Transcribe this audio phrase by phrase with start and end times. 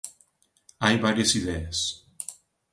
[0.83, 1.77] Hai varias ideas.